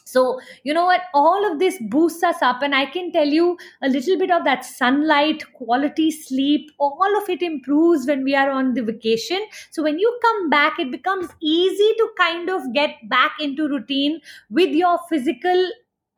so, 0.08 0.40
you 0.64 0.74
know 0.74 0.86
what? 0.86 1.02
All 1.14 1.52
of 1.52 1.60
this 1.60 1.78
boosts 1.90 2.24
us 2.24 2.42
up, 2.42 2.62
and 2.62 2.76
I 2.76 2.86
can 2.86 3.12
tell 3.12 3.28
you 3.28 3.58
a 3.82 3.90
little 3.90 4.18
bit 4.20 4.30
of 4.30 4.44
that 4.46 4.64
sunlight, 4.64 5.44
quality 5.54 6.12
sleep, 6.12 6.70
all 6.80 7.18
of 7.18 7.28
it 7.28 7.42
improves 7.42 8.06
when 8.06 8.24
we 8.24 8.36
are 8.36 8.52
on 8.52 8.76
the 8.76 8.84
vacation. 8.84 9.40
So, 9.72 9.82
when 9.82 9.98
you 9.98 10.18
come 10.22 10.50
back, 10.50 10.80
it 10.80 10.92
becomes 10.92 11.28
easy 11.42 11.94
to 11.98 12.10
kind 12.18 12.50
of 12.50 12.72
get 12.74 13.10
back 13.10 13.34
into 13.40 13.68
routine 13.68 14.22
with 14.50 14.70
your 14.70 15.00
physical 15.10 15.70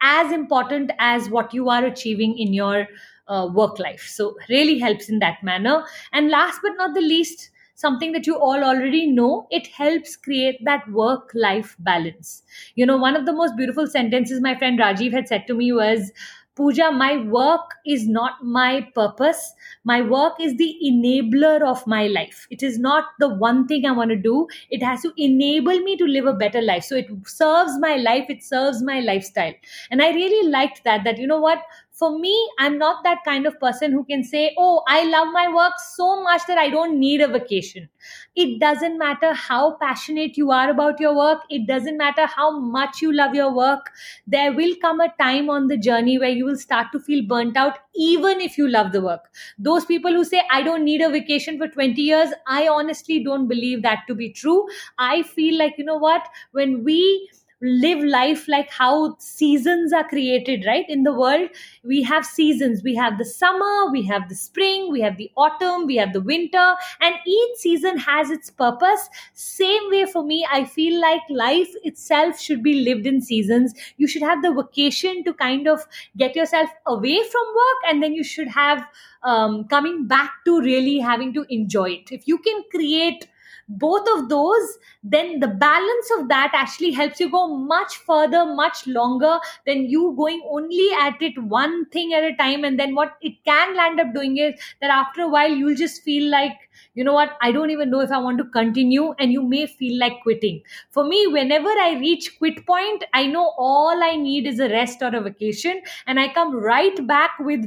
as 0.01 0.33
important 0.33 0.91
as 0.99 1.29
what 1.29 1.53
you 1.53 1.69
are 1.69 1.85
achieving 1.85 2.37
in 2.37 2.53
your 2.53 2.87
uh, 3.29 3.49
work 3.51 3.79
life. 3.79 4.05
So, 4.07 4.35
really 4.49 4.79
helps 4.79 5.07
in 5.09 5.19
that 5.19 5.41
manner. 5.43 5.85
And 6.11 6.29
last 6.29 6.59
but 6.61 6.73
not 6.77 6.93
the 6.93 7.01
least, 7.01 7.49
something 7.77 8.11
that 8.11 8.25
you 8.27 8.35
all 8.35 8.63
already 8.63 9.05
know, 9.07 9.47
it 9.51 9.67
helps 9.67 10.15
create 10.15 10.57
that 10.65 10.89
work 10.91 11.31
life 11.33 11.75
balance. 11.79 12.43
You 12.75 12.85
know, 12.85 12.97
one 12.97 13.15
of 13.15 13.25
the 13.25 13.33
most 13.33 13.55
beautiful 13.55 13.87
sentences 13.87 14.41
my 14.41 14.57
friend 14.57 14.79
Rajiv 14.79 15.13
had 15.13 15.27
said 15.27 15.45
to 15.47 15.53
me 15.53 15.71
was, 15.71 16.11
Puja, 16.55 16.91
my 16.91 17.17
work 17.17 17.75
is 17.85 18.07
not 18.07 18.43
my 18.43 18.89
purpose. 18.95 19.53
My 19.83 20.01
work 20.01 20.33
is 20.41 20.57
the 20.57 20.75
enabler 20.83 21.61
of 21.61 21.85
my 21.85 22.07
life. 22.07 22.47
It 22.49 22.63
is 22.63 22.79
not 22.79 23.03
the 23.19 23.29
one 23.29 23.67
thing 23.67 23.85
I 23.85 23.91
want 23.91 24.09
to 24.09 24.15
do. 24.15 24.47
It 24.71 24.81
has 24.81 25.03
to 25.03 25.13
enable 25.17 25.79
me 25.81 25.95
to 25.97 26.05
live 26.05 26.25
a 26.25 26.33
better 26.33 26.59
life. 26.59 26.83
So 26.83 26.95
it 26.95 27.11
serves 27.27 27.77
my 27.79 27.97
life, 27.97 28.25
it 28.29 28.43
serves 28.43 28.81
my 28.81 29.01
lifestyle. 29.01 29.53
And 29.91 30.01
I 30.01 30.09
really 30.09 30.49
liked 30.49 30.83
that, 30.83 31.03
that, 31.03 31.19
you 31.19 31.27
know 31.27 31.39
what, 31.39 31.59
for 31.99 32.17
me, 32.19 32.35
I'm 32.59 32.77
not 32.77 33.03
that 33.03 33.23
kind 33.25 33.47
of 33.47 33.59
person 33.59 33.91
who 33.91 34.03
can 34.03 34.23
say, 34.23 34.53
Oh, 34.57 34.83
I 34.87 35.03
love 35.05 35.29
my 35.33 35.47
work 35.53 35.73
so 35.95 36.21
much 36.21 36.41
that 36.47 36.57
I 36.57 36.69
don't 36.69 36.99
need 36.99 37.21
a 37.21 37.27
vacation. 37.27 37.89
It 38.35 38.59
doesn't 38.59 38.97
matter 38.99 39.33
how 39.33 39.77
passionate 39.77 40.37
you 40.37 40.51
are 40.51 40.69
about 40.69 40.99
your 40.99 41.15
work. 41.15 41.41
It 41.49 41.65
doesn't 41.67 41.97
matter 41.97 42.25
how 42.27 42.59
much 42.59 43.01
you 43.01 43.11
love 43.11 43.33
your 43.33 43.53
work. 43.53 43.91
There 44.27 44.53
will 44.53 44.75
come 44.81 44.99
a 45.01 45.13
time 45.19 45.49
on 45.49 45.67
the 45.67 45.77
journey 45.77 46.17
where 46.19 46.29
you 46.29 46.45
will 46.45 46.57
start 46.57 46.87
to 46.93 46.99
feel 46.99 47.25
burnt 47.25 47.57
out, 47.57 47.79
even 47.95 48.39
if 48.41 48.57
you 48.57 48.67
love 48.67 48.91
the 48.91 49.01
work. 49.01 49.29
Those 49.57 49.85
people 49.85 50.11
who 50.11 50.23
say, 50.23 50.43
I 50.51 50.61
don't 50.63 50.83
need 50.85 51.01
a 51.01 51.09
vacation 51.09 51.57
for 51.57 51.67
20 51.67 52.01
years, 52.01 52.29
I 52.47 52.67
honestly 52.67 53.23
don't 53.23 53.47
believe 53.47 53.81
that 53.83 54.03
to 54.07 54.15
be 54.15 54.29
true. 54.31 54.67
I 54.99 55.23
feel 55.23 55.57
like, 55.57 55.75
you 55.77 55.85
know 55.85 55.97
what, 55.97 56.27
when 56.51 56.83
we 56.83 57.29
live 57.59 58.03
life 58.03 58.47
like 58.47 58.69
how 58.69 59.15
seasons 59.19 59.91
are 59.91 60.07
created 60.07 60.63
right? 60.67 60.85
In 60.87 61.03
the 61.03 61.13
world 61.13 61.49
we 61.83 62.03
have 62.03 62.25
seasons. 62.25 62.83
We 62.83 62.93
have 62.95 63.17
the 63.17 63.25
summer 63.25 63.91
we 63.91 64.03
have 64.03 64.29
the 64.29 64.35
spring 64.35 64.91
we 64.91 65.01
have 65.01 65.17
the 65.17 65.31
autumn 65.35 65.85
we 65.87 65.95
have 65.95 66.13
the 66.13 66.21
winter 66.21 66.75
and 67.01 67.15
each 67.25 67.57
season 67.57 67.97
has 67.97 68.29
its 68.29 68.49
purpose. 68.51 69.09
Same 69.33 69.89
way 69.89 70.05
for 70.05 70.23
me 70.23 70.45
i 70.51 70.63
feel 70.65 70.99
like 71.01 71.21
life 71.29 71.73
itself 71.83 72.39
should 72.39 72.61
be 72.63 72.75
lived 72.83 73.07
in 73.07 73.21
seasons. 73.21 73.73
You 73.97 74.07
should 74.07 74.21
have 74.21 74.41
the 74.43 74.53
vacation 74.53 75.23
to 75.23 75.33
kind 75.33 75.67
of 75.67 75.81
get 76.17 76.35
yourself 76.35 76.69
away 76.85 77.17
from 77.31 77.45
work 77.55 77.89
and 77.89 78.03
then 78.03 78.13
you 78.13 78.23
should 78.23 78.47
have 78.49 78.85
um, 79.23 79.65
coming 79.67 80.07
back 80.07 80.31
to 80.45 80.61
really 80.61 80.99
having 80.99 81.33
to 81.33 81.45
enjoy 81.49 81.89
it. 81.91 82.11
If 82.11 82.27
you 82.27 82.37
can 82.39 82.63
create 82.71 83.27
both 83.67 84.07
of 84.15 84.29
those 84.29 84.77
then 85.03 85.39
the 85.39 85.47
balance 85.47 86.11
of 86.17 86.27
that 86.29 86.51
actually 86.53 86.91
helps 86.91 87.19
you 87.19 87.29
go 87.29 87.47
much 87.47 87.97
further 87.97 88.45
much 88.45 88.85
longer 88.87 89.39
than 89.65 89.85
you 89.89 90.13
going 90.17 90.41
only 90.49 90.89
at 90.99 91.21
it 91.21 91.37
one 91.43 91.85
thing 91.89 92.13
at 92.13 92.23
a 92.23 92.35
time. 92.35 92.63
And 92.63 92.79
then 92.79 92.95
what 92.95 93.13
it 93.21 93.33
can 93.45 93.75
land 93.75 93.99
up 93.99 94.13
doing 94.13 94.37
is 94.37 94.59
that 94.81 94.89
after 94.89 95.21
a 95.21 95.29
while 95.29 95.49
you'll 95.49 95.75
just 95.75 96.03
feel 96.03 96.29
like 96.29 96.53
you 96.93 97.03
know 97.03 97.13
what? 97.13 97.37
I 97.41 97.51
don't 97.51 97.69
even 97.71 97.89
know 97.89 98.01
if 98.01 98.11
i 98.11 98.17
want 98.17 98.37
to 98.39 98.45
continue 98.45 99.13
and 99.19 99.31
you 99.31 99.41
may 99.41 99.65
feel 99.67 99.99
like 99.99 100.21
quitting. 100.23 100.61
For 100.91 101.03
me 101.03 101.27
whenever 101.27 101.69
i 101.69 101.97
reach 101.99 102.37
quit 102.37 102.65
point 102.65 103.03
i 103.13 103.25
know 103.25 103.53
all 103.57 104.03
i 104.03 104.15
need 104.15 104.47
is 104.47 104.59
a 104.59 104.69
rest 104.69 105.01
or 105.01 105.15
a 105.15 105.21
vacation. 105.21 105.81
And 106.05 106.19
i 106.19 106.27
come 106.33 106.55
right 106.55 107.05
back 107.07 107.31
with 107.39 107.65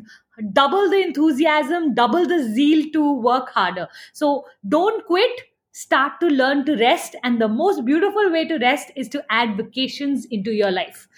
double 0.52 0.88
the 0.88 1.02
enthusiasm 1.02 1.94
double 1.94 2.26
the 2.26 2.42
zeal 2.54 2.90
to 2.92 3.12
work 3.20 3.50
harder. 3.50 3.88
So 4.12 4.46
don't 4.68 5.04
quit 5.06 5.40
start 5.72 6.20
to 6.20 6.26
learn 6.26 6.64
to 6.66 6.76
rest. 6.76 7.16
And 7.22 7.40
the 7.40 7.48
most 7.48 7.84
beautiful 7.84 8.30
way 8.30 8.46
to 8.48 8.58
rest 8.58 8.90
is 8.96 9.08
to 9.10 9.24
add 9.30 9.56
vacations 9.56 10.26
into 10.30 10.52
your 10.52 10.70
life. 10.70 11.08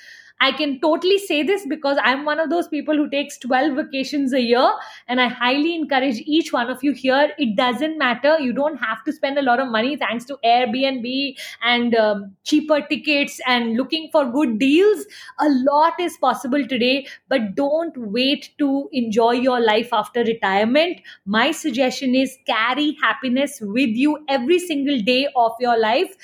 I 0.42 0.50
can 0.50 0.80
totally 0.80 1.18
say 1.18 1.44
this 1.44 1.64
because 1.64 1.99
I'm 2.02 2.25
one 2.25 2.40
of 2.40 2.50
those 2.50 2.66
people 2.66 2.96
who 2.96 3.08
takes 3.08 3.38
12 3.38 3.76
vacations 3.76 4.32
a 4.32 4.40
year. 4.40 4.72
And 5.06 5.20
I 5.20 5.28
highly 5.28 5.76
encourage 5.76 6.16
each 6.26 6.52
one 6.52 6.68
of 6.68 6.82
you 6.82 6.92
here. 6.92 7.30
It 7.38 7.54
doesn't 7.56 7.96
matter. 7.96 8.40
You 8.40 8.52
don't 8.52 8.76
have 8.78 9.04
to 9.04 9.12
spend 9.12 9.38
a 9.38 9.42
lot 9.42 9.61
of 9.61 9.68
money 9.68 9.96
thanks 9.96 10.25
to 10.25 10.38
Airbnb 10.44 11.37
and 11.62 11.94
um, 11.94 12.37
cheaper 12.42 12.80
tickets 12.80 13.40
and 13.46 13.76
looking 13.76 14.08
for 14.11 14.25
good 14.32 14.58
deals. 14.58 15.06
A 15.38 15.49
lot 15.49 16.00
is 16.00 16.16
possible 16.16 16.66
today, 16.66 17.06
but 17.28 17.54
don't 17.54 17.96
wait 17.96 18.50
to 18.58 18.88
enjoy 18.92 19.32
your 19.32 19.61
life 19.61 19.92
after 19.92 20.25
retirement. 20.25 21.00
My 21.25 21.52
suggestion 21.52 22.16
is 22.16 22.37
carry 22.49 22.96
happiness 23.00 23.61
with 23.61 23.90
you 23.90 24.18
every 24.28 24.58
single 24.58 25.00
day 25.02 25.28
of 25.37 25.52
your 25.61 25.78
life 25.78 26.16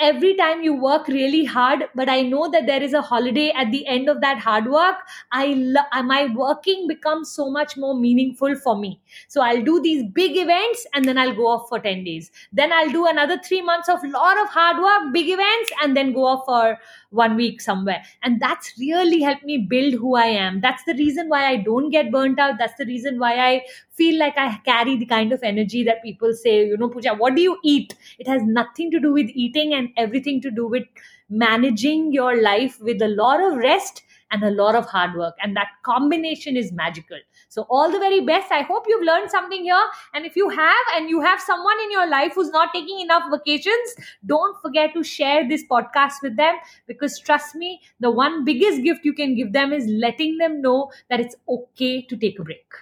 every 0.00 0.34
time 0.36 0.62
you 0.62 0.74
work 0.74 1.06
really 1.08 1.44
hard 1.44 1.84
but 1.94 2.08
i 2.08 2.20
know 2.22 2.50
that 2.50 2.66
there 2.66 2.82
is 2.82 2.92
a 2.94 3.02
holiday 3.02 3.50
at 3.62 3.70
the 3.72 3.86
end 3.86 4.08
of 4.08 4.20
that 4.20 4.38
hard 4.38 4.66
work 4.74 4.96
i 5.32 5.46
lo- 5.76 6.02
my 6.12 6.26
working 6.34 6.86
becomes 6.88 7.30
so 7.30 7.50
much 7.50 7.76
more 7.76 7.94
meaningful 7.94 8.54
for 8.56 8.76
me. 8.78 9.00
So 9.28 9.42
i'll 9.42 9.62
do 9.62 9.80
these 9.82 10.02
big 10.14 10.36
events 10.36 10.86
and 10.94 11.04
then 11.04 11.18
i'll 11.18 11.34
go 11.34 11.46
off 11.48 11.68
for 11.68 11.78
10 11.80 12.04
days. 12.04 12.30
Then 12.52 12.72
i'll 12.72 12.90
do 12.90 13.06
another 13.06 13.38
3 13.44 13.62
months 13.62 13.88
of 13.88 14.02
lot 14.04 14.38
of 14.42 14.48
hard 14.48 14.78
work 14.82 15.12
big 15.12 15.28
events 15.28 15.70
and 15.82 15.96
then 15.96 16.12
go 16.12 16.24
off 16.26 16.44
for 16.46 16.78
one 17.10 17.34
week 17.36 17.60
somewhere 17.60 18.02
and 18.22 18.40
that's 18.40 18.72
really 18.78 19.20
helped 19.20 19.44
me 19.44 19.58
build 19.58 19.94
who 19.94 20.14
i 20.16 20.24
am 20.26 20.60
that's 20.60 20.84
the 20.84 20.94
reason 20.94 21.28
why 21.28 21.44
i 21.46 21.56
don't 21.56 21.90
get 21.90 22.10
burnt 22.12 22.38
out 22.38 22.56
that's 22.58 22.76
the 22.78 22.86
reason 22.86 23.18
why 23.18 23.32
i 23.46 23.62
feel 24.00 24.18
like 24.18 24.36
i 24.38 24.56
carry 24.64 24.96
the 24.96 25.06
kind 25.06 25.32
of 25.32 25.42
energy 25.42 25.82
that 25.84 26.02
people 26.02 26.32
say 26.32 26.66
you 26.66 26.76
know 26.76 26.88
Puja 26.88 27.14
what 27.14 27.34
do 27.34 27.42
you 27.42 27.58
eat 27.64 27.94
it 28.18 28.28
has 28.28 28.42
nothing 28.42 28.90
to 28.92 29.00
do 29.00 29.12
with 29.12 29.28
eating 29.34 29.74
and 29.74 29.88
everything 29.96 30.40
to 30.42 30.50
do 30.50 30.66
with 30.66 30.84
managing 31.28 32.12
your 32.12 32.40
life 32.40 32.80
with 32.80 33.02
a 33.02 33.08
lot 33.08 33.42
of 33.42 33.56
rest 33.56 34.02
and 34.32 34.42
a 34.44 34.50
lot 34.50 34.76
of 34.76 34.86
hard 34.86 35.14
work. 35.16 35.34
And 35.42 35.56
that 35.56 35.68
combination 35.84 36.56
is 36.56 36.70
magical. 36.72 37.18
So, 37.50 37.66
all 37.68 37.90
the 37.90 37.98
very 37.98 38.20
best. 38.20 38.52
I 38.52 38.62
hope 38.62 38.84
you've 38.86 39.02
learned 39.04 39.28
something 39.28 39.64
here. 39.64 39.86
And 40.14 40.24
if 40.24 40.36
you 40.36 40.48
have, 40.50 40.90
and 40.94 41.10
you 41.10 41.20
have 41.20 41.40
someone 41.40 41.80
in 41.82 41.90
your 41.90 42.08
life 42.08 42.34
who's 42.36 42.50
not 42.50 42.72
taking 42.72 43.00
enough 43.00 43.24
vacations, 43.28 43.96
don't 44.24 44.56
forget 44.62 44.94
to 44.94 45.02
share 45.02 45.48
this 45.48 45.64
podcast 45.68 46.22
with 46.22 46.36
them 46.36 46.54
because 46.86 47.18
trust 47.18 47.56
me, 47.56 47.80
the 47.98 48.08
one 48.08 48.44
biggest 48.44 48.84
gift 48.84 49.04
you 49.04 49.12
can 49.12 49.34
give 49.34 49.52
them 49.52 49.72
is 49.72 49.84
letting 49.88 50.38
them 50.38 50.62
know 50.62 50.92
that 51.08 51.18
it's 51.18 51.34
okay 51.48 52.02
to 52.02 52.16
take 52.16 52.38
a 52.38 52.44
break. 52.44 52.72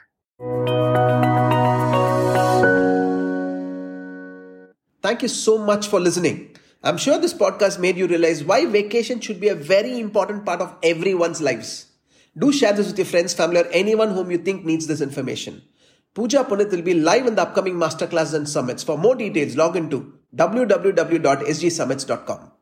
Thank 5.01 5.23
you 5.23 5.29
so 5.29 5.57
much 5.57 5.89
for 5.89 5.99
listening. 5.99 6.57
I'm 6.85 6.99
sure 6.99 7.19
this 7.19 7.33
podcast 7.33 7.79
made 7.79 7.97
you 7.97 8.07
realize 8.07 8.45
why 8.45 8.67
vacation 8.67 9.21
should 9.21 9.41
be 9.41 9.49
a 9.49 9.55
very 9.55 9.99
important 9.99 10.45
part 10.45 10.61
of 10.61 10.77
everyone's 10.83 11.41
lives. 11.41 11.88
Do 12.39 12.53
share 12.53 12.73
this 12.73 12.87
with 12.87 12.99
your 12.99 13.07
friends, 13.07 13.35
family, 13.35 13.61
or 13.61 13.67
anyone 13.73 14.11
whom 14.11 14.31
you 14.31 14.39
think 14.39 14.65
needs 14.65 14.87
this 14.87 15.01
information. 15.01 15.63
Puja 16.15 16.45
Puneet 16.45 16.71
will 16.71 16.83
be 16.83 16.95
live 16.95 17.27
in 17.27 17.35
the 17.35 17.43
upcoming 17.43 17.75
masterclasses 17.75 18.35
and 18.35 18.49
summits. 18.49 18.85
For 18.85 18.97
more 18.97 19.15
details, 19.15 19.57
log 19.57 19.77
into 19.77 20.15
www.sgsummits.com. 20.37 22.53